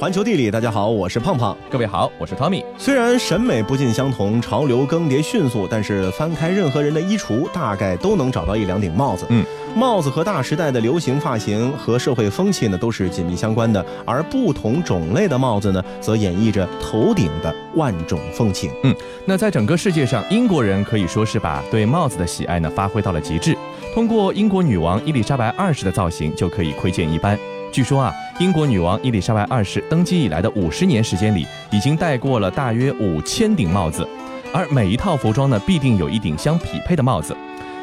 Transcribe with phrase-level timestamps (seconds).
[0.00, 1.54] 环球地理，大家好，我是胖胖。
[1.68, 2.64] 各位好，我是 Tommy。
[2.78, 9.26] 虽然审美不尽相同，潮流更迭迅速，但是翻开任何人的衣橱，大概都能找到一两顶帽子。
[9.28, 9.44] 嗯，
[9.76, 13.84] 帽子和大时代的流行发型和社会风气呢，都是紧密相关的。
[14.06, 18.70] 而不同种类的帽子呢，则演绎着头顶的万种风情。
[18.84, 18.96] 嗯，
[19.26, 23.54] 那在整个世界上，英国人可以说是把对帽子的喜爱呢发挥到了极致。
[23.94, 27.38] 通过英国女王伊丽莎白二世的造型，就可以窥见一斑。
[27.70, 34.08] 据说啊，英国女王伊丽莎白二世登基以来的五十年时间里，已经戴过了大约五千顶帽子，
[34.50, 37.36] 而每一套服装呢，必定有一顶相匹配的帽子。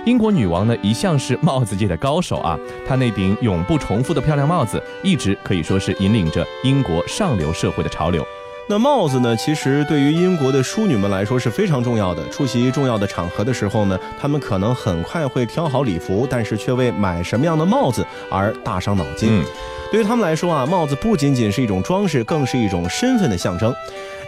[0.04, 2.58] 英国女王呢，一向是帽子界的高手啊，
[2.88, 8.26] 她那顶永不重复的漂亮帽子，一直可以说是引领着英国上流社会的潮流。
[8.70, 9.34] 那帽子呢？
[9.38, 12.28] 其实对于英国的淑女们来说是非常重要的。
[12.28, 19.42] 出席重要的场合的时候呢，她们可能很快会挑好礼服，但是却为买什么样的帽子而大伤脑筋。
[19.90, 23.74] 对于她们来说啊，帽子不仅仅是一种装饰，更是一种身份的象征。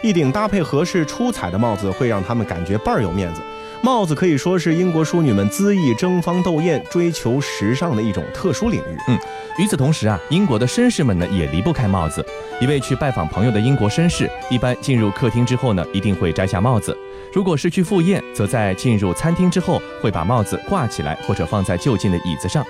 [0.02, 3.42] 一顶搭配合适、出彩的帽子，会让他们感觉倍儿有面子。
[3.82, 8.96] 帽子可以说是英国淑女们恣意争芳斗艳、追求时尚的一种特殊领域。
[9.08, 9.18] 嗯，
[9.58, 12.24] 与此同时啊，英国的绅士们呢也离不开帽子。
[12.60, 16.92] 一位去拜访朋友的英国绅士，一般进入客厅之后呢，一定会摘下帽子；
[17.32, 22.64] 如果是去赴宴，则在进入餐厅之后会把帽子挂起来或者放在就近的椅子上。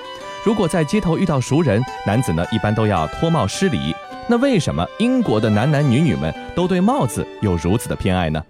[0.45, 3.95] 如果在街头遇到熟人，男子呢一般都要脱帽施礼。
[4.29, 8.43] 那为什么英国的男男女女们都对帽子有如此的偏爱呢？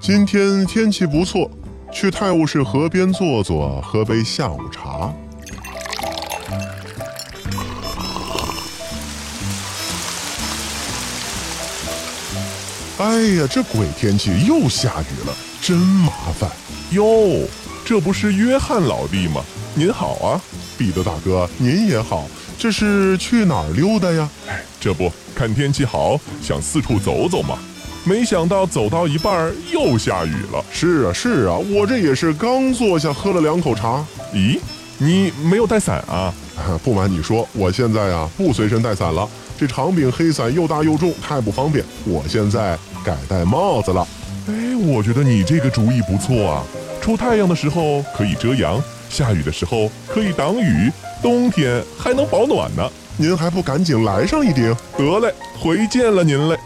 [0.00, 1.50] 今天天气不错，
[1.92, 5.12] 去泰晤士河边坐坐，喝杯下午茶。
[12.98, 15.32] 哎呀，这鬼天气又下雨了，
[15.62, 16.50] 真麻烦
[16.90, 17.46] 哟！
[17.84, 19.40] 这不是约翰老弟吗？
[19.72, 20.40] 您好啊，
[20.76, 22.26] 彼得大哥，您也好。
[22.58, 24.28] 这是去哪儿溜达呀？
[24.48, 27.56] 哎，这不看天气好，想四处走走嘛。
[28.02, 30.64] 没想到走到一半又下雨了。
[30.72, 34.04] 是啊，是啊，我这也是刚坐下喝了两口茶。
[34.34, 34.58] 咦，
[34.98, 36.34] 你没有带伞啊？
[36.82, 39.28] 不瞒你说，我现在啊不随身带伞了。
[39.56, 41.84] 这长柄黑伞又大又重，太不方便。
[42.04, 44.06] 我现在改戴帽子了。
[44.48, 46.62] 哎，我觉得你这个主意不错啊。
[47.00, 50.92] 出太阳的时候可以遮阳，下雨的时候可以挡雨，
[51.22, 52.86] 冬天还能保暖呢。
[53.16, 54.76] 您还不赶紧来上一顶？
[54.98, 56.58] 得嘞，回见了您嘞。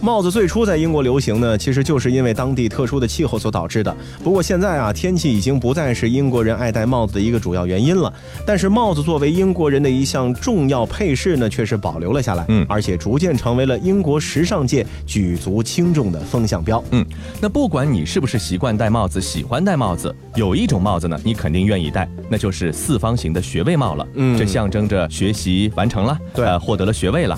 [0.00, 3.94] 帽子最初在英国流行呢，其实就是因为当地特殊的气候所导致的。
[4.22, 8.12] 不过现在啊，天气已经不再是英国人爱戴帽子的一个主要原因了。
[8.46, 12.44] 但是帽子作为英国人的一项重要配饰呢，却是保留了下来。
[12.48, 16.82] 嗯，而且逐渐成为了英国时尚界举足轻重的风向标。
[16.90, 17.04] 嗯，
[17.40, 24.06] 那不管你是不是习惯戴帽子，喜欢戴帽子，有一种帽子呢，你肯定愿意戴，那就是四方形的学位帽了。
[24.14, 27.36] 嗯，这象征着学习完成了，对，获得了学位了。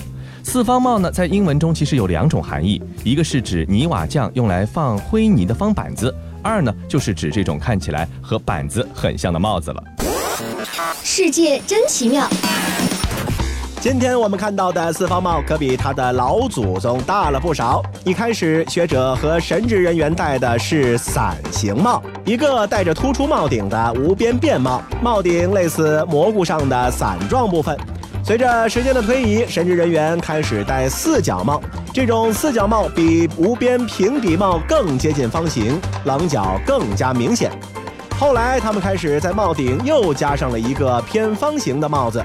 [0.51, 6.11] 四方帽呢，在英文中其实有两种含义，一个是指泥瓦匠用来放灰泥的方板子，
[6.41, 9.83] 二呢就是指这种看起来和板子很像的帽子了。
[11.03, 12.27] 世界真奇妙。
[13.79, 17.83] 今天我们看到的四方帽可比它的老祖宗大了不少。
[18.03, 27.77] 一开始，学者和神职人员戴的是伞形帽，一个戴着突出帽顶的无边便帽，帽顶类似蘑菇上的伞状部分。
[28.29, 31.59] 随着时间的推移，神职人员开始戴四角帽。
[31.91, 37.51] 这种四角帽比无边平底帽更接近方形，棱角更加明显。
[38.19, 42.23] 后来，他们开始在帽顶又加上了一个偏方形的帽子。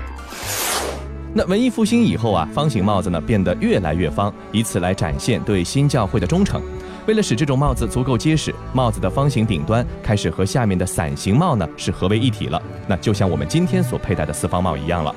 [1.33, 6.61] 那文艺复兴以后啊，方形帽子呢变得越来越方，以此来展现对新教会的忠诚。
[7.07, 12.61] 为了使这种帽子足够结实，帽子的方形顶端开始和下面的伞形帽呢是合为一体了。
[12.87, 15.15] 那就像我们今天所佩戴的四方帽一样了。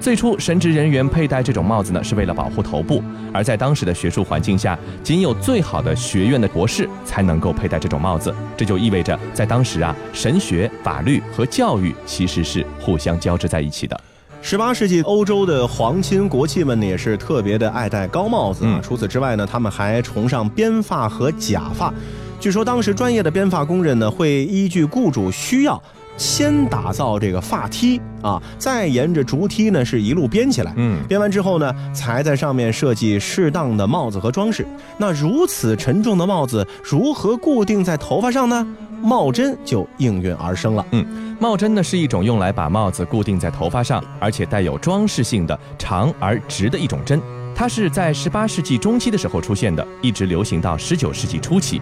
[0.00, 8.32] 最初，神职人员佩戴这种帽子呢，是为了保护头部；而在当时的学术环境下，仅有最好的学院的博士才能够佩戴这种帽子。
[8.56, 14.00] 这就意味着，在当时啊，神学、法律和教育其实是互相交织在一起的。
[14.40, 18.80] 十八世纪，欧洲的皇亲国戚们呢，也是特别的爱戴高帽子啊。
[18.80, 21.92] 除此之外呢，他们还崇尚编发和假发。
[22.38, 25.82] 据说，当时专业的编发工人呢，会依据雇主需要。
[26.18, 30.74] 先打造这个发梯啊，再沿着竹梯呢是一路编起来。
[30.76, 34.66] 嗯，编完之后呢，才在上面设计适当的帽子和装饰。
[34.98, 38.66] 那如此沉重的帽子如何固定在头发上呢？
[39.00, 40.84] 帽针就应运而生了。
[40.90, 47.22] 嗯，帽针呢是一种用来把帽子固定在头发上，而且带有装饰性的长而直的一种针。
[47.54, 51.80] 它是在十八世纪中期的时候出现的，一直流行到十九世纪初期。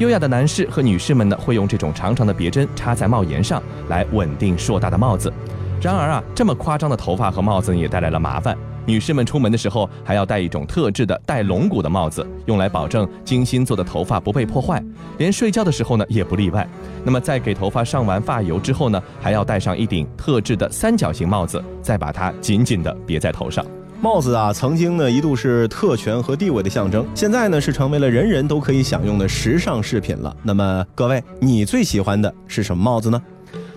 [0.00, 5.30] 优雅的男士和女士们呢，会用这种长长的别针插在帽檐上来稳定硕大的帽子。
[5.78, 8.56] 然而啊，这么夸张的头发和帽子也带来了麻烦。
[8.86, 14.82] 女士们出门的时候还要戴一种特制的带龙骨的帽子，用来保证精心做的头发不被破坏。
[15.18, 16.66] 连睡觉的时候呢也不例外。
[17.04, 23.62] 那么在给头发上完发油之后呢，还要戴上一顶特制的三角形帽子，再把它紧紧地别在头上。
[24.02, 30.34] 帽子啊，曾经呢一度是特权和地位的象征，现在呢是成为了人人都可以享用的时尚饰品了。
[30.42, 33.22] 那么各位，你最喜欢的是什么帽子呢？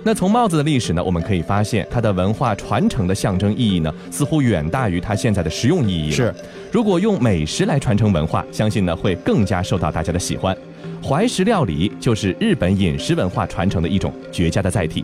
[0.01, 6.09] 那从帽子的历史呢，我们可以发现它的文化传承的象征意义呢，似乎远大于它现在的实用意义。
[6.09, 6.33] 是，
[6.71, 10.55] 如果用美食来传承文化，相信呢会更加受到大家的喜欢。
[11.05, 15.03] 怀石料理就是日本饮食文化传承的一种绝佳的载体。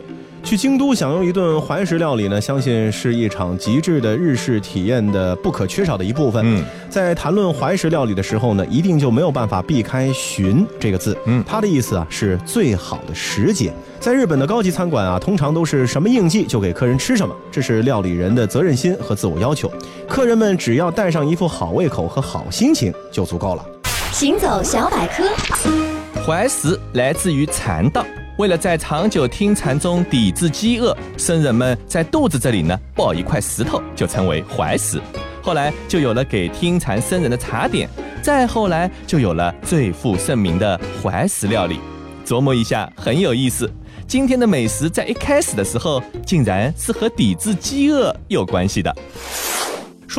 [0.50, 6.42] 去京都享用一顿怀石料理呢，相信是一场极致的日式体验的不可缺少的一部分。
[6.44, 11.16] 嗯，在谈论怀石料理的时候呢，一定就没有办法避开“寻”这个字。
[11.26, 13.72] 嗯，它的意思啊是最好的时节。
[14.00, 19.72] 在日本的高级餐馆啊，通常都是什么应季就给客人吃什么，这是料理人的责任心和自我要求。
[20.08, 23.64] 客人们只要带上一副好胃口和好心情就足够了。
[24.12, 25.26] 行走小百科，
[26.26, 28.04] 怀石来自于蚕岛。
[28.40, 34.98] 为了在长久听禅中抵制饥饿，僧人们在肚子这里呢抱一块石头，就称为怀石。
[35.44, 37.90] 后来就有了给听禅僧人的茶点，
[38.24, 41.82] 再后来就有了最负盛名的怀石料理。
[42.26, 43.70] 琢磨一下，很有意思。
[44.08, 48.96] 今天的美食在一开始的时候，竟然是和抵制饥饿有关系的。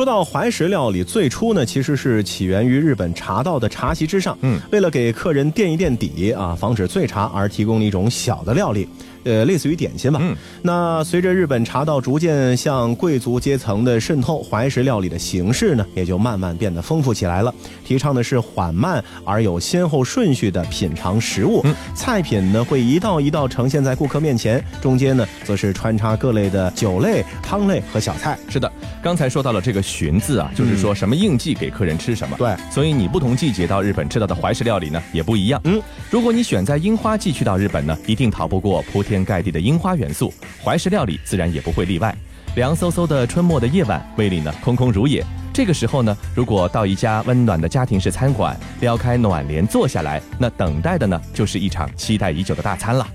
[0.01, 4.35] 说到怀石料理，最初呢其实是起源于日本茶道的茶席之上。
[4.41, 8.89] 嗯，为了给客人垫一垫底啊，防止醉茶而提供了一种小的料理。
[9.23, 10.19] 呃，类似于点心吧。
[10.21, 17.53] 嗯，那随着日本茶道逐渐向贵族阶层的渗透，怀石料理的形式呢，也就慢慢变得丰富起来了。
[17.85, 21.61] 提倡的是缓慢而有先后顺序的品尝食物。
[21.63, 28.37] 嗯，菜品呢会一道一道呈现在顾客面前，中间呢则是穿插各类的酒类、汤类和小菜。
[28.49, 28.71] 是的，
[29.03, 32.35] 刚才说到了这个“寻”字啊，就是说什么应季给客人吃什么。
[32.37, 35.59] 对，所以你不同季节到日本吃到的怀石料理呢也不一样。
[35.65, 42.15] 嗯，如果你选在樱花季去到日本呢，一定逃不过铺天盖地的樱花元素，怀石料理自然也不会例外。
[42.55, 45.21] 凉飕飕的春末的夜晚，胃里呢空空如也。
[45.53, 53.05] 这个时候呢，如果到一家温暖的家庭式餐馆，撩开暖帘坐下来，那等待的呢就是一场期待已久的大餐了。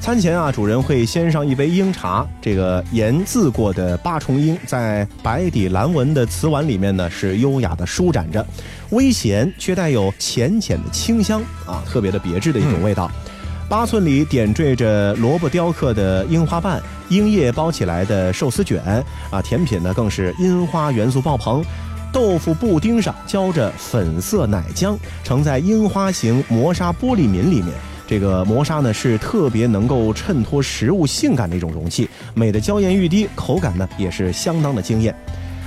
[0.00, 8.44] 餐前啊，主人会先上一杯樱茶，这个盐渍过的八重樱在白底蓝纹的瓷碗里面呢，是优雅的舒展着，
[8.90, 13.10] 微咸却带有浅浅的清香啊，特别的别致的一种味道。
[13.70, 18.82] 八寸里点缀着萝卜雕刻的樱花瓣，樱叶包起来的寿司卷
[19.30, 21.64] 啊，甜品呢更是樱花元素爆棚。
[22.12, 27.68] 豆腐布丁上浇着粉色奶浆，盛在樱花形磨砂玻璃皿里面。
[28.08, 35.14] 这个磨砂呢是特别能够衬托食物性感的一种容器，美的娇艳欲滴，口感呢也是相当的惊艳。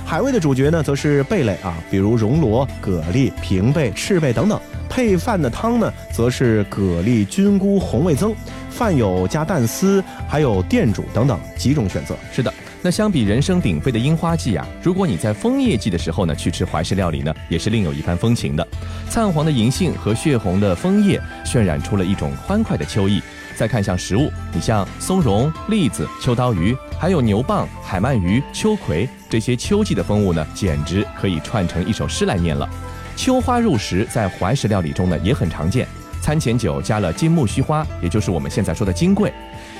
[0.04, 4.60] 海味的主角呢则是贝类啊，比如绒螺、蛤蜊、平贝、赤贝等等。
[4.88, 8.32] 配饭的汤呢则是蛤蜊菌菇红味增，
[8.70, 12.14] 饭有加蛋丝，还有店主等等几种选择。
[12.32, 12.52] 是的。
[12.80, 18.68] 那相比人声鼎沸的樱花季啊，如果你在枫叶季的时候呢去吃怀石料理呢，也是另有一番风情的。
[19.08, 23.22] 灿黄的银杏和血红的枫叶渲染出了一种欢快的秋意。
[23.56, 32.68] 再看向食物，你像松茸、栗子、秋刀鱼，还有牛蒡、海鳗鱼、秋葵这些秋季的风物呢，简直可以串成一首诗来念了。
[33.16, 35.86] 秋花入食在怀石料理中呢也很常见，
[36.20, 39.32] 餐前酒加了金木须花，也就是我们现在说的金桂。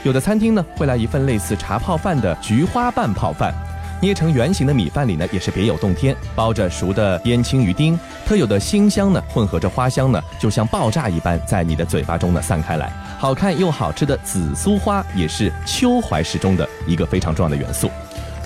[0.05, 3.53] 有的餐厅呢会来一份类似茶泡饭的菊花瓣泡饭，
[4.01, 12.93] 捏成圆形的米饭里呢也是别有洞天，包着熟的烟青鱼丁，特有的腥香呢混合着花香呢，就像爆炸一般在你的嘴巴中呢散开来。
[13.19, 17.91] 好看又好吃的紫苏花也是秋怀石中的一个非常重要的元素。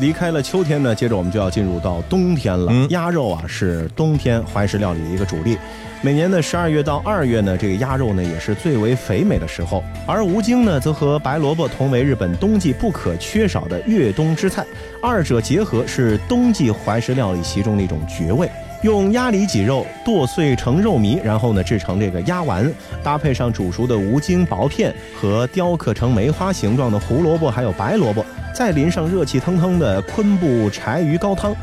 [0.00, 2.72] 离开了秋天呢，接着我们就要进入到冬天了。
[2.90, 5.58] 鸭肉啊是冬天怀石料理的一个主力。
[6.00, 9.82] 每年的十二月到二月呢，这个鸭肉呢也是最为肥美的时候。
[10.06, 14.64] 而吴京呢，则和白萝卜同为日本冬季不可缺少的越冬之菜，
[15.02, 18.48] 二者结合是冬季怀石料理其中的一种绝味。
[18.82, 31.54] 用鸭里脊肉剁碎成肉糜，然后呢制成这个鸭丸，搭配上煮熟的无筋薄片和雕刻成梅花形状的胡萝卜，还有白萝卜，再淋上热气腾腾的昆布柴鱼高汤。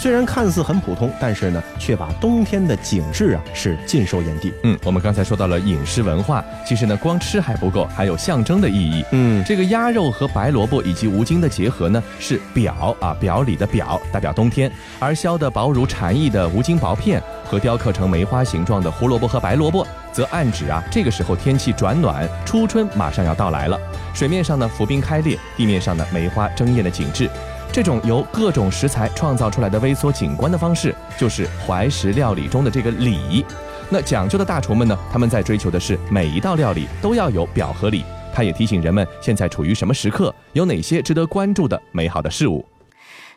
[0.00, 4.50] 虽然看似很普通，但是呢，却把冬天的景致啊是尽收眼底。
[4.62, 9.04] 嗯，我们刚才说到了饮食文化，其实呢，光吃还不够，还有象征的意义。
[9.12, 23.78] 嗯，这个鸭肉和白萝卜以及吴京的结合呢，是表啊，表里的表，代表冬天；而削的薄如蝉翼的无筋薄片和雕刻成梅花形状的胡萝卜和白萝卜，则暗指啊，这个时候天气转暖，初春马上要到来了。
[24.14, 27.28] 水面上呢，浮冰开裂，地面上呢，梅花争艳的景致。
[27.72, 33.44] 这种由各种食材创造出来的微缩景观的方式，就是怀石料理中的这个礼。
[33.88, 38.04] 那讲究的大厨们呢，他们在追求的是每一道料理都要有表和里。
[38.32, 42.64] 他也提醒人们现在处于什么时刻，有哪些值得关注的美好的事物。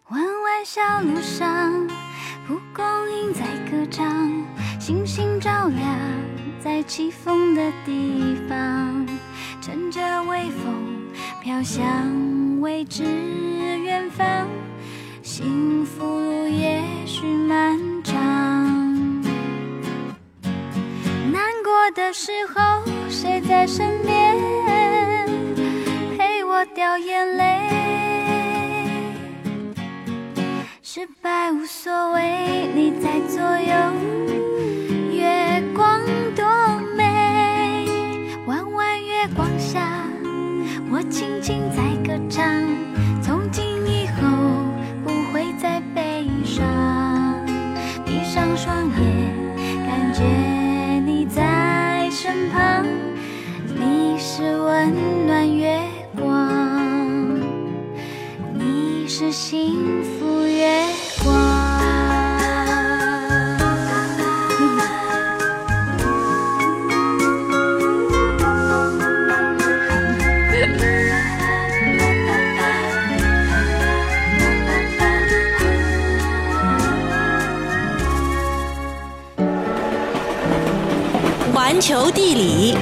[0.09, 1.87] 弯弯小路上，
[2.47, 4.05] 蒲公英在歌唱，
[4.79, 5.99] 星星照亮
[6.63, 9.07] 在起风的地方，
[9.65, 11.07] 乘着微风
[11.41, 11.81] 飘向
[12.59, 13.05] 未知
[13.81, 14.45] 远方，
[15.21, 18.13] 幸福路也许漫长。
[21.31, 24.35] 难过的时候，谁在身边
[26.17, 26.65] 陪我？
[26.75, 27.61] 掉眼泪，
[30.81, 33.73] 失败无所谓，你在左右，
[35.13, 36.01] 月光
[36.35, 36.42] 多，
[39.23, 40.03] 月光下，
[40.91, 42.43] 我轻轻在歌唱，
[43.21, 44.27] 从今以后
[45.01, 46.61] 不会再悲伤，
[48.05, 49.55] 闭上双眼，
[49.87, 50.25] 感觉
[51.05, 52.85] 你在身旁，
[53.73, 54.93] 你是温
[55.25, 55.79] 暖月
[56.19, 57.39] 光，
[58.53, 58.83] 你。
[59.15, 60.12] 是幸福
[81.83, 82.77] 球地理。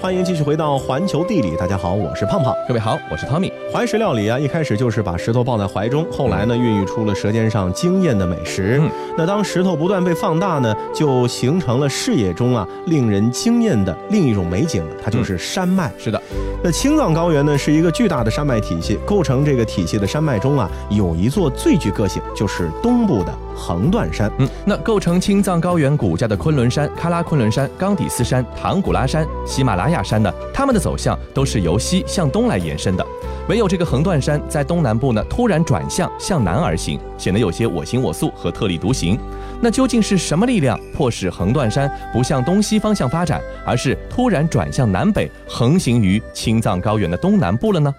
[0.00, 3.52] 欢迎继续回到环球地理，大家好，我是胖胖，各位好，我是汤米。
[3.72, 8.78] 怀石料理啊，一开始就是把石头抱在怀中，后来呢，孕育出了舌尖上惊艳的美食。
[8.80, 8.88] 嗯，
[9.18, 15.90] 那当石头不断被放大呢，就形成了视野中啊令人惊艳的另一种美景了，它就是山脉。
[15.98, 16.22] 是的，
[16.62, 23.34] 那青藏高原呢是一个巨大的山脉体系，构成这个体系的山脉中啊，有一座最具个性，就是东部的。
[23.54, 33.06] 横断山，嗯，那构成青藏高原骨架的昆仑山、喀拉昆仑山、冈底斯山、唐古拉山、喜马拉雅山呢，它们的走向都是由西向东来延伸的。
[33.48, 39.18] 唯有这个横断山在东南部呢，突然转向向南而行，显得有些我行我素和特立独行。
[39.60, 47.92] 那究竟是什么力量迫使横断山不向东西方向发展，而是突然转向南北，横行于青藏高原的东南部了呢？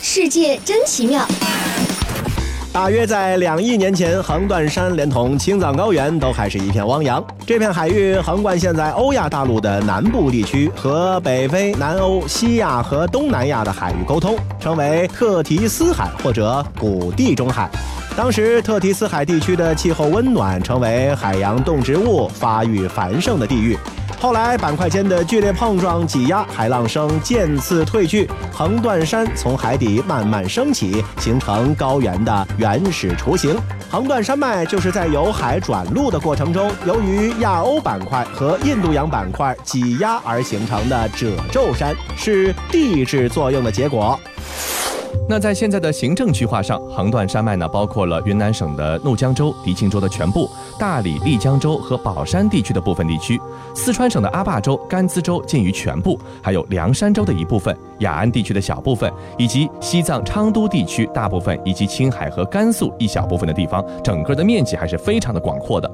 [0.00, 1.26] 世界真奇妙。
[2.72, 7.22] 大约在两亿年前，横断山连同青藏高原都还是一片汪洋。
[7.46, 17.68] 这片海域横贯现在欧亚大陆的南部地区，和北非、南欧、西亚和东南亚的海域沟通，称为特提斯海或者古地中海。
[18.16, 23.76] 当时特提斯海地区的气候温暖，成为海洋动植物发育繁盛的地域。
[24.22, 33.58] 后来板块间的剧烈碰撞、挤压，海浪声渐次退去，横断山从海底慢慢升起，形成高原的原始雏形。
[33.90, 44.16] 横断山脉就是在由海转陆的过程中，由于亚欧板块和印度洋板块挤压而形成的褶皱山，是地质作用的结果。
[45.32, 50.46] 那在现在的行政区划上，横断山脉呢，包括了云南省的怒江州、迪庆州的全部，
[50.78, 53.40] 大理、丽江州和保山地区的部分地区，
[53.74, 65.90] 四川省的阿坝州、甘孜州近于全部，还有凉山州的一部分，雅安地区的小部分，以及西藏昌都地区大部分，以及青海和甘肃一小部分的地方，整个的面积还是非常的广阔的。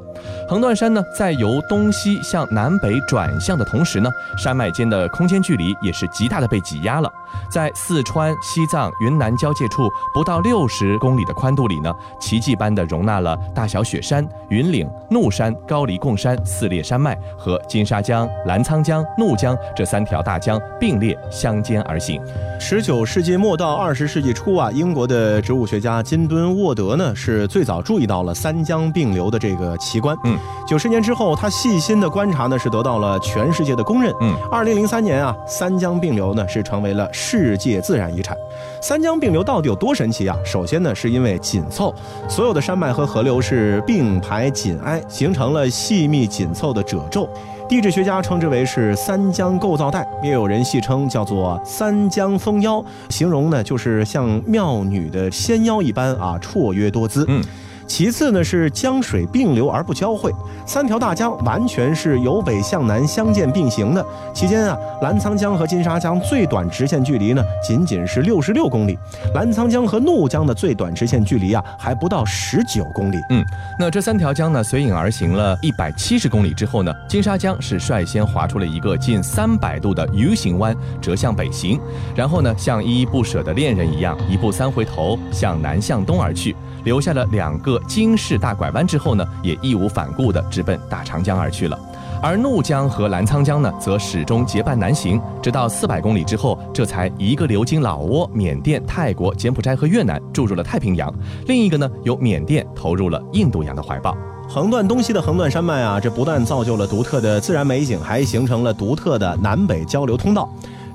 [0.49, 7.09] 横断山呢，在由东西向南北转向的同时呢，山脉间的空间距离也是极大的被挤压了。
[7.53, 22.21] 在四川、西藏、云南交界处，不到六十公里的宽度里呢，奇迹般的容纳了大小雪山、云岭、怒山、高黎贡山四列山脉和金沙江、澜沧江、怒江这三条大江并列相间而行。
[22.61, 30.17] 十九世纪末到二十世纪初啊，英国的植物学家金敦沃德呢是最早注意到了三江并流的这个奇观。
[30.25, 34.13] 嗯，九十年之后，他细心的观察呢是得到了全世界的公认。
[34.21, 37.09] 嗯，二零零三年啊，三江并流呢是成为了。
[37.13, 38.37] 世界自然遗产，
[38.81, 40.37] 三江并流到底有多神奇啊？
[40.45, 41.95] 首先呢，是因为紧凑，
[42.29, 47.29] 所有的山脉和河流是并排紧挨，形成了细密紧凑的褶皱。
[47.69, 57.25] 地质学家称之为是三江构造带，也有人戏称叫做三江蜂腰，形容呢就是像妙女的仙腰一般啊，绰约多姿。
[57.29, 57.43] 嗯。
[57.89, 60.31] 其次呢是江水并流而不交汇，
[60.67, 64.07] 三条大江完全是由北向南相间并行的。
[64.33, 68.97] 期间啊，澜沧江和金沙江最短直线距离呢仅仅是六十六公里，
[69.35, 73.17] 澜沧江和怒江的最短直线距离啊还不到十九公里。
[73.31, 73.45] 嗯，
[73.81, 81.81] 那这三条江呢随影而行了一百七十公里之后呢，金沙江是率先划出了一个近三百度的 U 型弯，折向北行，
[82.15, 86.55] 然后呢像依依不舍的恋人一样，一步三回头向南向东而去。
[86.85, 91.79] 留下了两个惊世大拐弯之后呢，也义无反顾地直奔大长江而去了。
[92.21, 101.09] 而怒江和澜沧江呢，则始终结伴南行，直到四百公里之后，这才一个流经老挝、缅甸、泰国、柬埔寨和越南，注入了太平洋；
[101.47, 104.17] 另一个呢，由缅甸投入了印度洋的怀抱。
[104.49, 110.49] 横断东西的横断山脉啊，这不但造就了独特的自然美景，还形成了独特的南北交流通道。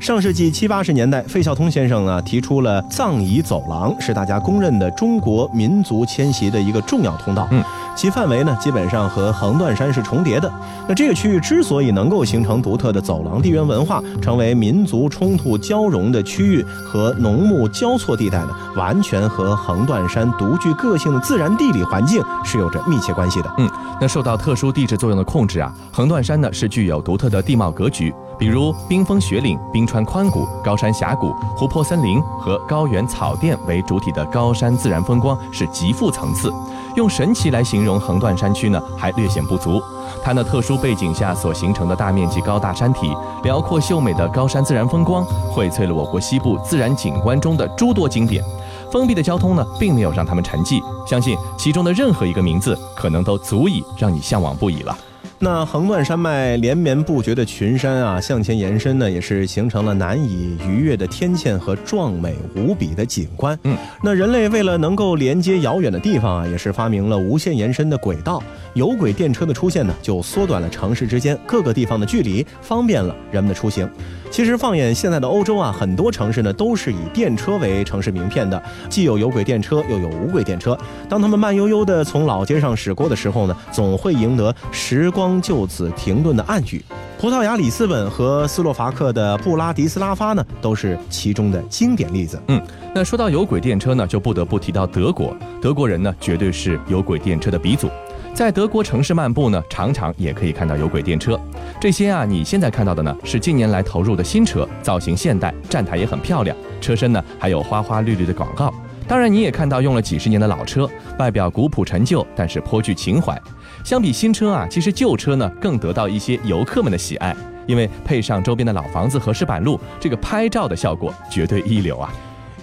[0.04, 7.48] 上世纪七八十年代，费孝通先生呢提出了藏彝走廊，是大家公认的中国民族迁徙的一个重要通道。
[7.52, 7.64] 嗯，
[7.96, 10.52] 其范围呢基本上和横断山是重叠的。
[10.88, 23.54] 那这个区域之所以能够形成独特的走廊地缘文化，成为民族冲突交融的区域和农牧交错地带呢，完全和横断山独具个性的自然地理环境是有着密切关系的。
[23.58, 23.70] 嗯，
[24.02, 28.14] 那受到特殊地质作用的控制啊，横断山呢是具有独特的地貌格局。
[28.40, 36.52] 比如冰封雪岭、冰川宽谷、高山峡谷、湖泊森林和高原草甸为主体的高山自然风光是极富层次。
[36.96, 39.82] 用神奇来形容横断山区呢，还略显不足。
[40.24, 43.12] 它那特殊背景下所形成的大面积高大山体、
[43.44, 48.44] 辽阔秀美的高山自然风光，荟萃了我国西部自然景观中的诸多经典。
[48.92, 50.80] 封闭的交通呢，并没有让他们沉寂。
[51.08, 54.96] 相信其中的任何一个名字，可能都足以让你向往不已了。
[55.44, 63.60] 那横断山脉连绵不绝的群山啊，向前延伸呢，也是形成了难以逾越的天堑和壮美无比的景观。
[63.64, 68.42] 嗯，那人类为了能够连接遥远的地方啊，也是发明了无限延伸的轨道。
[68.74, 73.86] 有轨电车的出现呢，就缩短了城市之间各个地方的距离，方便了人们的出行。
[74.34, 78.60] 其实放眼现在的欧洲啊，很多城市呢都是以电车为城市名片的，
[78.90, 80.76] 既有有轨电车，又有无轨电车。
[81.08, 86.84] 当他们慢悠悠地从老街上驶过的时候呢，总会赢得时光就此停顿的暗语。
[87.20, 92.42] 葡萄牙里斯本和斯洛伐克的布拉迪斯拉发呢，都是其中的经典例子。
[92.48, 92.60] 嗯，
[92.96, 97.88] 那说到有轨电车呢，就不得不提到德国，德国人呢绝对是有轨电车的鼻祖。
[98.34, 101.40] 在德国城市漫步呢，常常也可以看到有轨电车。
[101.80, 108.74] 这些啊，你现在看到的呢，是近年来投入的新车，造型现代，站台也很漂亮，车身呢还有花花绿绿的广告。
[109.08, 113.40] 当然，你也看到用了几十年的老车，外表古朴陈旧，但是颇具情怀。
[113.84, 117.36] 相比新车啊，其实旧车呢更得到一些游客们的喜爱，
[117.68, 122.12] 因为配上周边的老房子和石板路，这个拍照的效果绝对一流啊。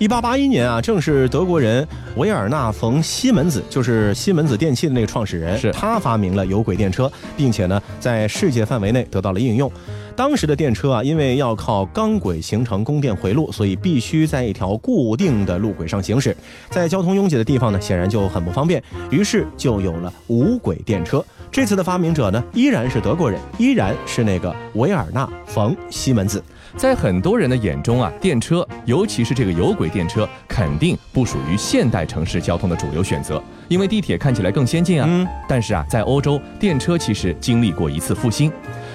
[0.01, 1.87] 一八八一年啊，正是德国人
[2.17, 9.71] 维尔纳·冯·西门子，就是西门子电器的那个创始人，是他发明了有轨电车，并且呢，在世界范围内得到了应用。
[10.17, 16.35] 当时的电车啊，因为要靠钢轨形成供电回路，所以必须在一条固定的路轨上行驶，
[16.71, 21.23] 在交通拥挤的地方呢，显然就很不方便，于是就有了无轨电车。
[21.53, 26.43] 这次的发明者呢，依然是德国人，依然是那个维尔纳·冯·西门子。
[26.77, 35.09] 在很多人的眼中啊，电车，尤其是这个有轨电车，肯定不属于现代城市交通的主流选择，因为地铁看起来更先进啊。
[35.11, 35.27] 嗯。
[35.49, 38.53] 但是啊，在欧洲，电车其实经历过一次复兴。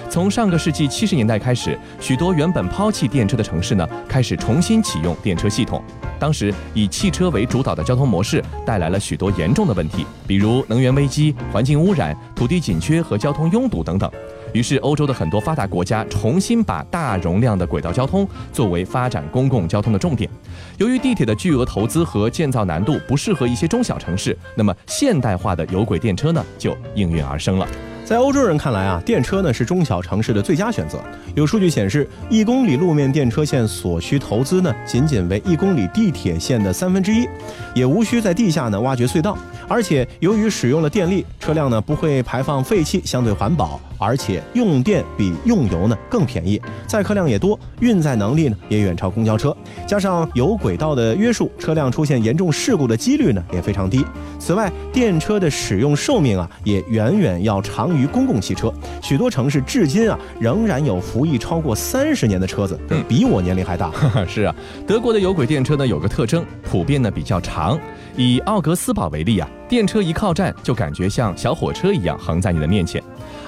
[0.08, 5.82] 从上个世纪七十年代开始，许多原本抛弃电车的城市呢，开始重新启用电车系统。
[6.18, 14.10] 当时以汽车为主导的交通模式，带来了许多严重的问题，比如能源危机、环境污染、土地紧缺和交通拥堵等等。
[14.54, 20.30] 于是，欧洲的很多发达国家重新把大容量的轨道交通作为发展公共交通的重点。
[20.78, 27.68] 由于地铁的巨额投资和建造难度不适合一些中小城市，那么现代化的有轨电车呢就应运而生了。
[28.06, 31.02] 在欧洲人看来啊，电车呢是中小城市的最佳选择。
[31.34, 37.26] 有数据显示，一公里路面电车线所需投资呢，仅仅为一公里地铁线的三分之一，
[37.74, 39.36] 也无需在地下呢挖掘隧道。
[39.68, 49.56] 而且由于使用了电力，车辆呢不会排放废气，相对环保，而且用电比用油呢更便宜，载客量也多，运载能力呢也远超公交车。
[49.86, 54.04] 加上有轨道的约束，车辆出现严重事故的几率呢也非常低。
[54.38, 58.72] 此外，电车的使用寿命啊也远远要长于公共汽车。
[59.02, 63.90] 许多城市至今啊仍然有服役超过三十年的车子，比我年龄还大。
[64.28, 64.54] 是啊，
[64.86, 67.78] 德国的有轨电车呢有个特征，普遍呢比较长。
[68.16, 73.02] 以奥格斯堡为例啊，电车一靠站就感觉像小火车一样横在你的面前。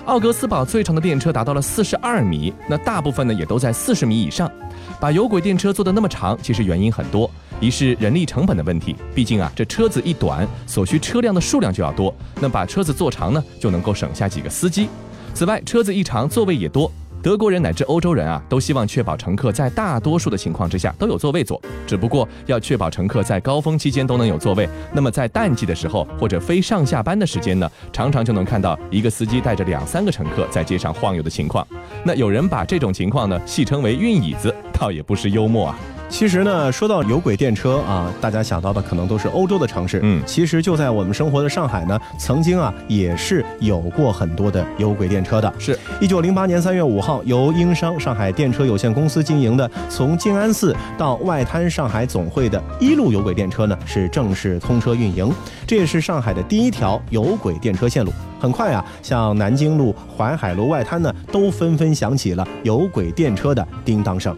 [0.06, 4.50] 奥格斯堡最长的电车达到了四十二米，那大部分呢也都在四十米以上。
[4.98, 7.30] 把有轨电车做得那么长，其实原因很多。
[7.60, 14.88] 一是人力成本的问题，毕竟啊，这车子一短，所需车辆的数量就要多，那把车子做长呢，就能够省下几个司机。
[15.34, 16.90] 此外，车子一长，座位也多。
[17.20, 21.60] 德国人乃至欧洲人啊，都希望确保乘客在大多数的情况之下都有座位坐。
[21.86, 31.66] 只不过要确保乘客在高峰期间都能有座位，那么在淡季的时候或者非上下班的时间呢，常常就能看到一个司机带着两三个乘客在街上晃悠的情况。
[32.04, 35.78] 那有人把这种情况呢戏称为“运椅子”，倒也不失幽默啊。
[36.08, 40.00] 其实呢，说到有轨电车啊，大家想到的可能都是欧洲的城市。
[40.02, 45.52] 嗯，其实就在我们生活的上海呢，曾经啊也是有过很多的有轨电车的。
[45.58, 55.32] 是一九零八年三月五号，由英商上海电车有限公司经营的从静安寺到外滩上海总会的一路有轨电车呢，是正式通车运营。
[55.66, 58.12] 这也是上海的第一条有轨电车线路。
[58.40, 64.36] 很快啊，像南京路、淮海路、外滩呢，都纷纷响起了有轨电车的叮当声。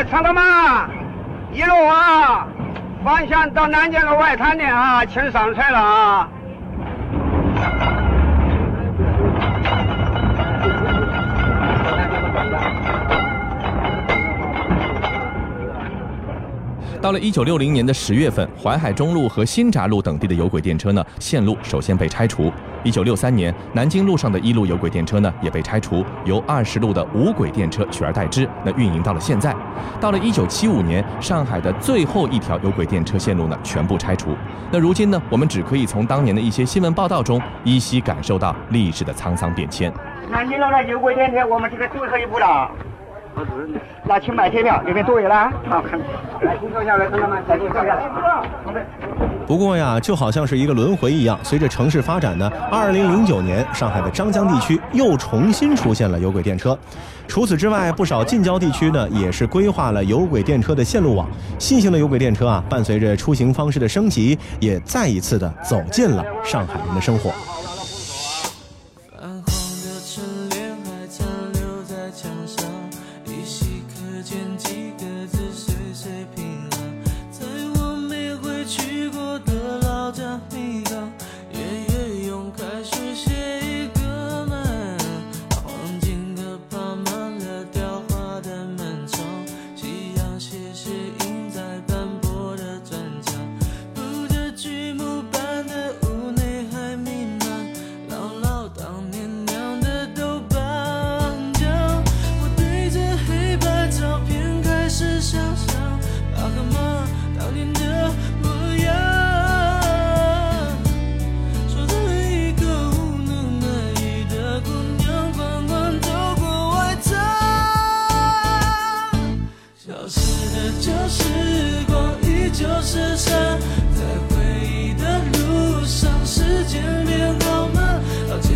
[0.00, 0.42] 哎，乘客们，
[1.52, 2.46] 一路啊，
[3.04, 6.26] 方向到南京路外滩的啊，请上车了啊。
[17.00, 22.52] 到了一九六零年的十月份，淮海中路和新闸路等地的有轨电车呢，线路首先被拆除。
[22.84, 29.56] 一九六三年，南京路上的一路有轨电车呢，也被拆除，由二十路的无轨电车取而代之，那运营到了现在。
[29.98, 34.36] 到了一九七五年，上海的最后一条有轨电车线路呢，全部拆除。
[34.70, 39.90] 那如今呢，我们只可以从当年的一些新闻报道中，依稀感受到历史的沧桑变迁。
[40.30, 42.70] 南京路的有轨电车，我们这个最后一步了。
[44.04, 45.50] 那请买车票，这边座位了。
[45.68, 45.82] 好，
[46.42, 47.98] 来，坐下来，同学们，再坐下。
[49.46, 56.76] 不过呀，就好像是一个轮回一样，随着城市发展呢，二零零九年，上海的张江地区又重新出现了有轨电车。
[57.26, 61.28] 除此之外，不少近郊地区呢，也是规划了有轨电车的线路网。
[61.58, 67.32] 新型的有轨电车啊，伴随着出行方式的升级，也再一次的走进了上海人的生活。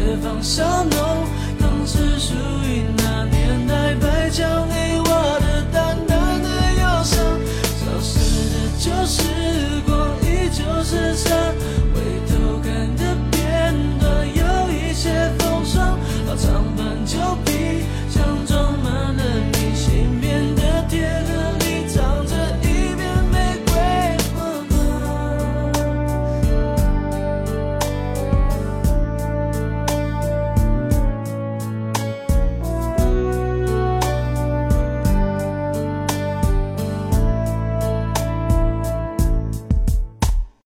[0.05, 1.25] 别放下，no，
[1.59, 2.63] 当知。